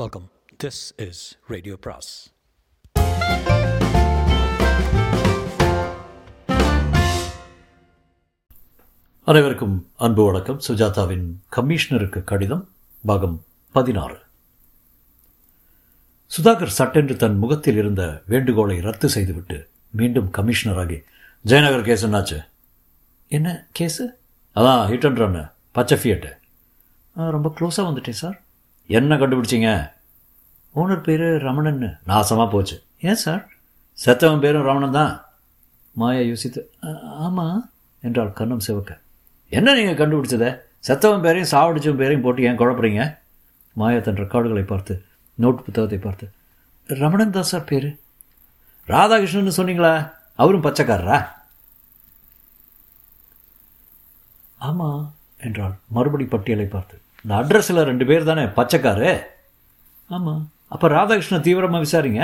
[0.00, 0.26] Welcome
[0.64, 2.10] this is radio பிராஸ்
[9.24, 10.60] அனைவருக்கும் அன்பு வணக்கம்.
[10.68, 11.26] சுஜாதாவின்
[11.56, 12.62] கமிஷனருக்கு கடிதம்
[13.06, 14.16] பாகம் பதினாறு.
[16.36, 20.98] சுதாகர் சட்டென்று தன் முகத்தில் இருந்த வேண்டுகோளை ரத்து செய்துவிட்டு மீண்டும் கமிஷனராகி
[21.44, 22.38] ஜெயநகர் கேஸ் என்னாச்சு?
[23.28, 24.06] என்ன கேஸு?
[24.56, 26.32] அதான் ஹிட் அண்ட் ரன்னு பச்சை ஃபியட்டு
[27.36, 28.38] ரொம்ப க்ளோஸாக வந்துட்டேன் சார்.
[28.86, 29.70] என்ன கண்டுபிடிச்சிங்க?
[30.74, 31.88] ஓனர் பேர் ரமணன்னு.
[32.06, 32.76] நாசமாக போச்சு.
[33.08, 33.42] ஏன் சார்?
[33.98, 35.12] செத்தவன் பேரும் ரமணன் தான்.
[36.00, 36.60] மாயா யோசித்து
[37.26, 37.70] ஆமாம்
[38.02, 38.92] என்றாள் கண்ணம் சிவக்க.
[39.48, 40.46] என்ன நீங்கள் கண்டுபிடிச்சத?
[40.86, 43.02] செத்தவன் பேரையும் சாவடிச்சவன் பேரையும் போட்டு ஏன் குழப்புறீங்க?
[43.80, 44.94] மாயா தன் ரெக்கார்டுகளை பார்த்து
[45.38, 46.26] நோட் புத்தகத்தை பார்த்து
[46.88, 47.88] ரமணன் தான் சார் பேர்?
[48.88, 49.92] ராதாகிருஷ்ணன் சொன்னீங்களா?
[50.34, 51.18] அவரும் பச்சைக்காரரா?
[54.68, 55.14] ஆமாம்
[55.46, 56.96] என்றாள் மறுபடி பட்டியலை பார்த்து.
[57.24, 59.10] இந்த அட்ரஸில் ரெண்டு பேர் தானே பச்சைக்காரு?
[60.10, 60.42] ஆமாம்
[60.74, 62.22] அப்போ ராதாகிருஷ்ணன் தீவிரமாக விசாரிங்க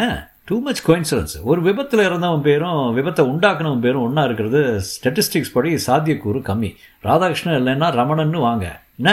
[0.48, 6.40] டூ மச் கோயின்சிடன்ஸ் ஒரு விபத்தில் இறந்தவன் பேரும் விபத்தை உண்டாக்குனவன் பேரும் ஒன்றா இருக்கிறது ஸ்டட்டிஸ்டிக்ஸ் படி சாத்தியக்கூறு
[6.48, 6.70] கம்மி.
[7.08, 8.66] ராதாகிருஷ்ணன் இல்லைன்னா ரமணன்னு வாங்க.
[9.00, 9.12] என்ன?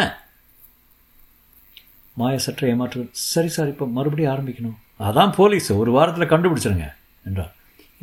[2.20, 4.78] மாய சற்றை ஏமாற்று சரி சார் இப்போ மறுபடியும் ஆரம்பிக்கணும்.
[5.08, 6.88] அதான் போலீஸ் ஒரு வாரத்தில் கண்டுபிடிச்சிருங்க
[7.28, 7.54] என்றார்.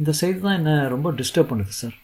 [0.01, 1.97] இந்த செய்தி தான் என்ன ரொம்ப டிஸ்டர்ப் பண்ணுது சார்.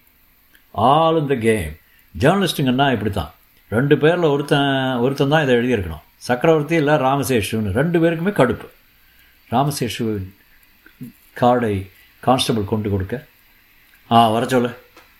[0.74, 1.74] ஆல் இந்த கேம்.
[2.14, 3.32] ஜேர்னலிஸ்ட்டுங்கன்னா இப்படி தான்
[3.76, 6.04] ரெண்டு பேரில் ஒருத்தன் ஒருத்தன் தான் இதை எழுதியிருக்கணும்.
[6.16, 7.72] சக்கரவர்த்தி இல்லை ராமசேஷுன்னு.
[7.80, 8.68] ரெண்டு பேருக்குமே கடுப்பு.
[9.50, 10.28] ராமசேஷுவின்
[11.40, 11.74] கார்டை
[12.26, 13.26] கான்ஸ்டபிள் கொண்டு கொடுக்க.
[14.10, 14.68] ஆ வர சொல்ல.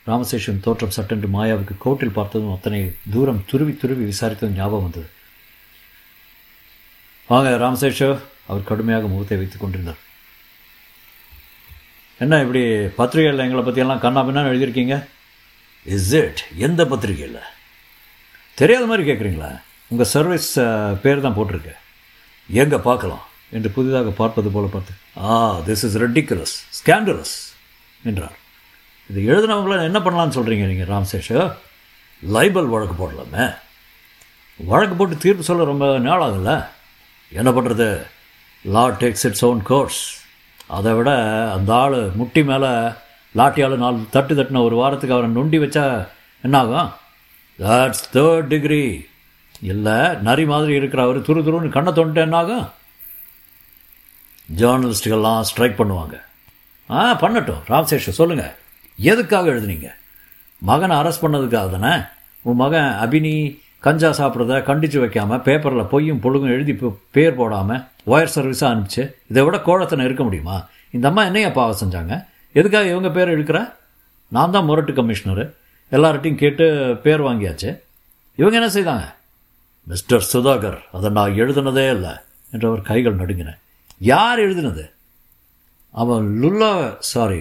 [0.06, 5.08] ராமசேஷன் தோற்றம் சட்டென்று மாயாவுக்கு கோட்டில் பார்த்ததும் அத்தனை தூரம் துருவி துருவி விசாரித்ததும் ஞாபகம் வந்தது.
[7.28, 8.10] வாங்க ராமசேஷோ
[8.46, 10.00] அவர் கடுமையாக முகத்தை வைத்துக் கொண்டிருந்தார்.
[12.24, 12.62] என்ன இப்படி
[13.00, 14.96] பத்திரிகையில் எங்களை பற்றியெல்லாம் கண்ணா பின்னான்னு எழுதியிருக்கீங்க?
[15.84, 17.40] இஸ் இட் எந்த பத்திரிகையில்?
[18.60, 19.50] தெரியாத மாதிரி கேட்குறீங்களா
[19.92, 20.50] உங்கள் சர்வீஸ்
[21.02, 21.74] பேர் தான் போட்டிருக்கு.
[22.48, 23.24] எங்கே பார்க்கலாம்?
[23.56, 24.92] என்று புதிதாக பார்ப்பது போல பார்த்து
[25.28, 25.36] ஆ
[25.68, 27.36] திஸ் இஸ் ரெட்டிகுலஸ் ஸ்கேண்டலஸ்
[28.10, 28.36] என்றார்.
[29.10, 31.32] இது எழுதினவங்கள என்ன பண்ணலான்னு சொல்கிறீங்க நீங்கள் ராம்சேஷ்?
[32.22, 33.46] லைபல் வழக்கு போடலாமே.
[34.60, 36.52] வழக்கு போட்டு தீர்ப்பு சொல்ல ரொம்ப நாளாகும்ல
[37.32, 37.88] என்ன பண்ணுறது
[38.64, 40.00] law takes its own course
[40.76, 41.10] அதை விட
[41.56, 42.70] அந்த ஆள் முட்டி மேலே
[43.34, 45.84] லாட்டியால் நாலு தட்டு தட்டின ஒரு வாரத்துக்கு அவரை நொண்டி வச்சா
[46.44, 46.88] என்னாகும்
[47.62, 48.82] தட்ஸ் தேர்ட் டிகிரி
[49.72, 49.96] இல்லை
[50.26, 52.66] நரி மாதிரி இருக்கிற அவர் துரு துருன்னு கண்ணை தொண்டு என்னாகும்
[54.58, 56.16] ஜேர்னலிஸ்ட்டுகள்லாம் ஸ்ட்ரைக் பண்ணுவாங்க.
[56.90, 57.62] ஆ பண்ணட்டும்.
[57.70, 58.54] ராம்சேஷ் சொல்லுங்கள்
[58.98, 59.88] எதுக்காக எழுதுனீங்க?
[60.68, 61.94] மகனை அரெஸ்ட் பண்ணதுக்காக தானே?
[62.44, 63.34] உன் மகன் அபினி
[63.86, 66.74] கஞ்சா சாப்பிட்றத கண்டித்து வைக்காமல் பேப்பரில் பொய்யும் பொழுகும் எழுதி
[67.16, 67.82] பேர் போடாமல்
[68.12, 70.56] ஒயர் சர்வீஸாக அனுப்பிச்சு இதை விட கோழத்தனை இருக்க முடியுமா?
[70.96, 72.14] இந்த அம்மா என்னையா பாவம் செஞ்சாங்க?
[72.52, 73.60] எதுக்காக இவங்க பேர் எடுக்கிற
[74.36, 75.44] நான் தான் முரட்டு கமிஷனரு
[75.92, 77.80] எல்லார்ட்டையும் கேட்டு பேர் வாங்கியாச்சு.
[78.36, 79.06] இவங்க என்ன செய்தாங்க?
[79.82, 82.10] மிஸ்டர் சுதாகர் அதை நான் எழுதுனதே இல்லை
[82.50, 83.58] என்று அவர் கைகள் நடுங்கினேன்
[83.98, 84.90] யார் எழுதினது?
[85.90, 87.40] அவன் லுல்லா சாரி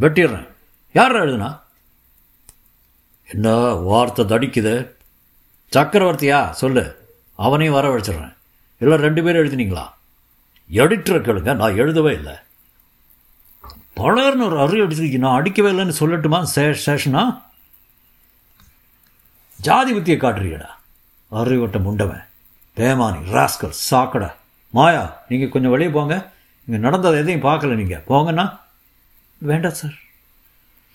[0.00, 0.48] வெட்டிடுறேன்.
[0.92, 1.60] யார் எழுதுனா?
[3.26, 3.54] என்ன
[3.90, 4.90] வார்த்தை தடிக்குது?
[5.76, 6.84] சக்கரவர்த்தியா சொல்லு.
[7.34, 8.34] அவனையும் வர வச்சிடுறேன்
[8.78, 9.84] இல்லை ரெண்டு பேரும் எழுதினீங்களா?
[10.70, 12.34] எடிட்டர் கேளுங்க நான் எழுதவே இல்லை.
[13.96, 17.42] பலர்னு ஒரு அறிவு அடிச்சிருக்கீங்க நான் அடிக்கவே இல்லைன்னு சொல்லட்டுமா சே சேஷனா?
[19.66, 20.70] ஜாதி புத்தியை காட்டுறீடா
[21.40, 22.24] அறிவட்ட முண்டவன்.
[22.76, 24.30] பேமானி ராஸ்கல் சாக்கடா.
[24.76, 26.14] மாயா நீங்கள் கொஞ்சம் வெளியே போங்க.
[26.66, 28.44] இங்கே நடந்தது எதையும் பார்க்கல நீங்கள் போங்கண்ணா.
[29.50, 29.94] வேண்டாம் சார்.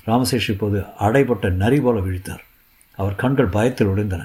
[0.07, 2.43] ராமசேஷ் இப்போது அடைப்பட்ட நரி போல விழித்தார்.
[2.99, 4.23] அவர் கண்கள் பயத்தில் உடைந்தன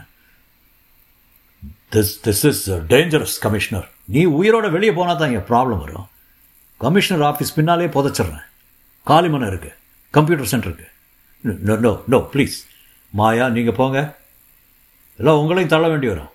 [1.94, 6.09] this this is dangerous commissioner நீ உயிரோட வெளியே போனால் தான் இங்கே ப்ராப்ளம் வரும்.
[6.84, 8.44] கமிஷனர் ஆஃபீஸ் பின்னாலே புதைச்சிட்றேன்.
[9.10, 9.78] காலிமனம் இருக்குது
[10.16, 10.77] computer centre
[11.69, 12.59] no no no please
[13.21, 13.99] Maya நீங்கள் போங்க.
[15.19, 16.30] எல்லாம் உங்களையும் தள்ள வேண்டி வரும்.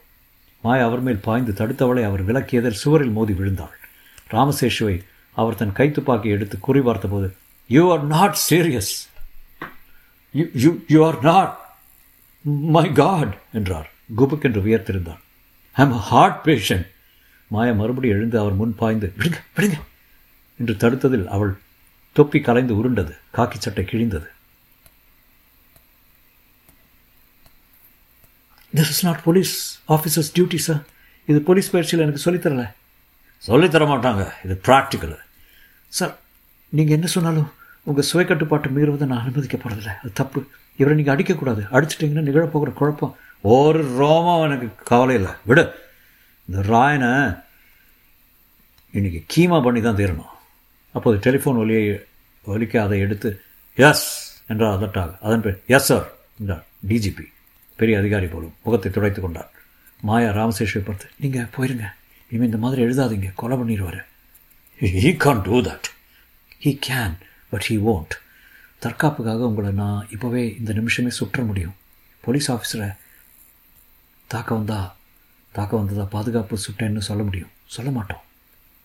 [0.63, 3.75] மாயா அவர் மேல் பாய்ந்து தடுத்தவளை அவர் விளக்கியதில் சுவரில் மோதி விழுந்தாள்.
[4.33, 4.95] ராமசேஷுவை
[5.31, 7.27] அவர் தன் கைத்துப்பாக்கி எடுத்து குறி போது
[7.67, 8.93] you are not serious
[10.33, 11.55] you you you are not
[12.75, 13.89] my god என்றார்.
[14.17, 15.21] குபுக்கென்று வியர்த்திருந்தார்
[15.75, 16.87] I am heart patient
[17.47, 19.77] Maya மறுபடியும் எழுந்து அவர் முன் பாய்ந்து விடுங்க விடுங்க
[20.59, 21.53] என்று தடுத்ததில் அவள்
[22.15, 24.27] தொப்பி கலைந்து உருண்டது காக்கி சட்டை கிழிந்தது.
[28.77, 29.53] This is not police
[29.95, 30.81] officers duty sir
[31.31, 32.65] இது போலீஸ் பயிற்சியில் எனக்கு சொல்லித்தரல
[33.47, 34.23] சொல்லித்தர மாட்டாங்க.
[34.45, 35.15] இது ப்ராக்டிக்கல்
[35.97, 36.13] சார்
[36.77, 37.49] நீங்கள் என்ன சொன்னாலும்
[37.83, 40.39] உங்கள் சுய கட்டுப்பாட்டை மீறுவதை நான் அனுமதிக்க போகிறதில்ல அது தப்பு.
[40.79, 41.61] இவரை நீங்கள் அடிக்கக்கூடாது.
[41.75, 43.13] அடிச்சிட்டிங்கன்னா நிகழப்போகிற குழப்பம்.
[43.55, 45.31] ஒரு ரோமம் எனக்கு கவலை இல்லை.
[45.49, 45.63] விடு.
[46.47, 47.11] இந்த ராயனை
[48.97, 50.33] இன்னைக்கு கீமா பண்ணி தான் தீரணும்.
[50.91, 51.83] அப்போது டெலிஃபோன் ஒலியை
[52.53, 53.29] ஒலிக்க அதை எடுத்து
[53.87, 54.07] எஸ்
[54.51, 55.11] என்றார் அதட்டாக.
[55.27, 56.07] அதன் பேர் எஸ் சார்
[56.39, 56.63] என்றார்.
[56.91, 57.27] டிஜிபி
[57.81, 59.49] பெரிய அதிகாரி போலும் முகத்தை துடைத்து கொண்டார்.
[60.07, 61.87] மாயா ராமசேஷை பார்த்து நீங்கள் போயிருங்க.
[62.29, 63.29] இனிமேல் இந்த மாதிரி எழுதாதீங்க.
[63.41, 63.99] கொலை பண்ணிடுவார்.
[65.03, 65.87] He can do that
[66.63, 67.15] he can
[67.51, 68.15] but he won't
[68.83, 71.75] தற்காப்புக்காக உங்களை நான் இப்போவே இந்த நிமிஷமே சுற்ற முடியும்.
[72.25, 72.89] போலீஸ் ஆஃபீஸரை
[74.33, 74.79] தாக்க வந்தா
[75.57, 77.51] தாக்க வந்ததா பாதுகாப்பு சுட்டேன்னு சொல்ல முடியும்.
[77.75, 78.23] சொல்ல மாட்டோம்.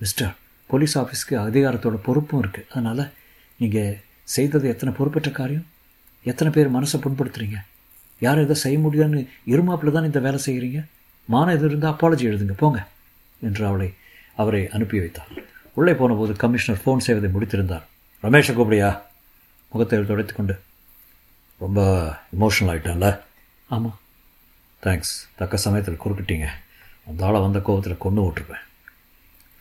[0.02, 0.32] மிஸ்டர்
[0.70, 3.04] போலீஸ் ஆஃபீஸ்க்கு அதிகாரத்தோட பொறுப்பும் இருக்குது அதனால்
[3.60, 3.98] நீங்கள்
[4.34, 5.66] செய்தது எத்தனை பொறுப்பற்ற காரியம்?
[6.30, 7.58] எத்தனை பேர் மனசை புண்படுத்துறீங்க?
[8.20, 9.20] யாரும் எதை செய்ய முடியாதுன்னு
[9.52, 10.80] இருமாப்பில் தான் இந்த வேலை செய்கிறீங்க
[11.28, 12.78] மானம் எது இருந்தால் அப்பாலஜி எழுதுங்க போங்க
[13.48, 13.88] என்று அவளை
[14.42, 15.30] அவரை அனுப்பி வைத்தார்.
[15.78, 17.84] உள்ளே போனபோது கமிஷனர் ஃபோன் செய்வதை முடித்திருந்தார்.
[18.24, 18.88] ரமேஷை கூப்பிடியா
[19.72, 20.54] முகத்தை துடைத்து கொண்டு
[21.60, 21.80] ரொம்ப
[22.36, 23.08] இமோஷனல் ஆகிட்டேன்ல
[23.68, 23.96] ஆமாம்
[24.82, 26.46] தேங்க்ஸ் தக்க சமயத்தில் குறுக்கிட்டீங்க.
[27.08, 28.64] அந்த ஆளை வந்த கோபத்தில் கொண்டு விட்டுருப்பேன்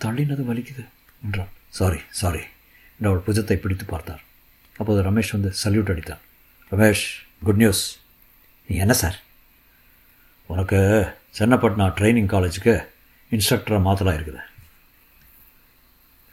[0.04, 0.84] தள்ளினது வலிக்குது
[1.26, 1.52] என்றான்.
[1.80, 2.44] சாரி சாரி
[2.96, 4.22] என்று அவள் புஜத்தை பிடித்து பார்த்தார்.
[4.80, 6.24] அப்போது ரமேஷ் வந்து சல்யூட் அடித்தான்.
[6.72, 7.06] ரமேஷ்
[7.48, 7.84] குட் நியூஸ்
[8.74, 9.18] நீ என்ன சார்?
[10.46, 10.78] உனக்கு
[11.40, 12.88] சென்னப்பட்னா ட்ரைனிங் காலேஜுக்கு
[13.32, 14.42] இன்ஸ்ட்ரக்டராக மாற்றலாம் இருக்குது.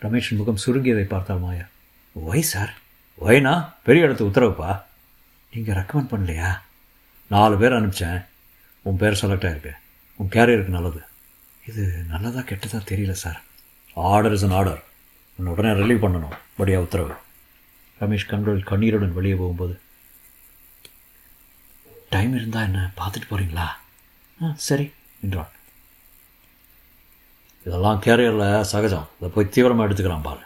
[0.02, 1.62] ரமேஷின் முகம் சுருங்கியதை பார்த்தால் மாயா.
[2.28, 2.72] ஒய் சார்
[3.20, 4.82] ஒய்னா பெரிய இடத்து உத்தரவுப்பா.
[5.54, 6.60] நீங்கள் ரெக்கமெண்ட் பண்ணலையா?
[7.28, 8.24] நாலு பேர் அனுப்பிச்சேன்.
[8.82, 9.72] உன் பேர் செலக்ட் ஆகிருக்கு
[10.16, 11.02] உன் கேரியருக்கு நல்லது.
[11.68, 13.42] இது நல்லதா கெட்டதா தெரியல sir
[13.94, 14.82] order is an order
[15.36, 16.36] உன்னை உடனே ரிலீவ் பண்ணணும்.
[16.58, 17.14] படியா உத்தரவு.
[18.00, 19.80] ரமேஷ் கண்கள் கண்ணீருடன் வெளியே போகும்போது
[22.12, 23.66] டைம் இருந்தால் என்ன பார்த்துட்டு போகிறீங்களா
[24.38, 24.86] ஆ சரி
[25.24, 25.52] என்றான்
[27.66, 29.08] இதெல்லாம் கேரியரில் சகஜம்.
[29.18, 30.42] இதை போய் தீவிரமாக எடுத்துக்கிறான் பாரு.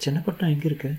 [0.00, 0.90] சென்னப்பட்டினம் எங்கே இருக்கு?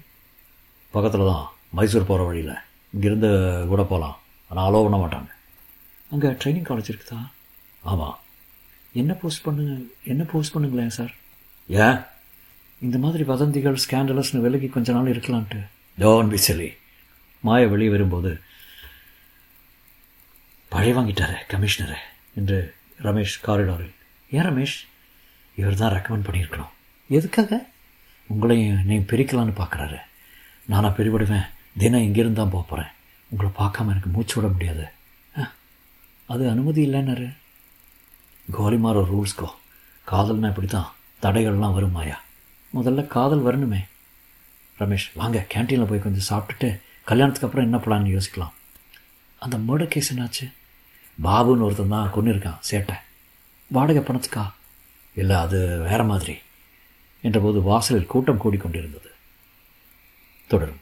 [0.94, 1.46] பக்கத்தில் தான்
[1.78, 2.52] மைசூர் போகிற வழியில்.
[2.94, 3.30] இங்கேருந்து
[3.72, 4.18] கூட போகலாம்
[4.52, 5.30] ஆனால் அலோவ் பண்ண மாட்டாங்க.
[6.12, 7.20] அங்கே ட்ரைனிங் காலேஜ் இருக்குதா?
[7.84, 8.16] ஆமாம்
[8.96, 9.74] என்ன போஸ்ட் பண்ணுங்க
[10.12, 11.14] என்ன போஸ்ட் பண்ணுங்களேன் சார்
[11.70, 12.00] ஏன்?
[12.82, 15.60] இந்த மாதிரி வதந்திகள் ஸ்கேண்டலஸ்னு விலகி கொஞ்ச நாள் இருக்கலான்ட்டு
[15.98, 16.70] டோன் பி சிலி
[17.44, 18.32] மாயா வெளியே வரும்போது
[20.82, 21.96] பழி வாங்கிட்டாரு கமிஷனரு
[22.36, 23.94] என்று ரமேஷ் காரிடாரில்.
[24.32, 24.88] ஏன் ரமேஷ்?
[25.56, 26.70] இவர் தான் ரெக்கமெண்ட் பண்ணியிருக்கணும்.
[27.08, 27.66] எதுக்காக?
[28.34, 29.98] உங்களையும் நீ பிரிக்கலான்னு பார்க்குறாரு.
[30.66, 32.92] நானாக பிரிவிடுவேன் தினம் இங்கிருந்து தான் போக போகிறேன்
[33.30, 34.88] உங்களை பார்க்காம எனக்கு மூச்சு விட முடியாது.
[35.40, 35.52] ஆ,
[36.26, 37.36] அது அனுமதி இல்லைன்னாரு.
[38.52, 39.50] கோலிமார் ரூல்ஸ்கோ ரூல்ஸ்க்கோ.
[40.12, 42.16] காதல்னா இப்படி தான் தடைகள்லாம் வருமாயா
[42.76, 43.88] முதல்ல காதல் வரணுமே.
[44.80, 48.52] ரமேஷ் வாங்க கேன்டீனில் போய் கொஞ்சம் சாப்பிட்டுட்டு கல்யாணத்துக்கு அப்புறம் என்ன பிளான் யோசிக்கலாம்.
[49.40, 50.60] அந்த மர்டர் கேஸ் என்னாச்சு?
[51.24, 52.96] பாபுன்னு ஒருத்தன் தான் கொண்டு இருக்கான் சேட்டை.
[53.68, 54.52] வாடகை பணத்துக்கா?
[55.16, 56.38] இல்லை அது வேற மாதிரி.
[57.24, 59.10] என்றபோது வாசலில் கூட்டம் கூடிக்கொண்டிருந்தது.
[60.48, 60.80] தொடரும்.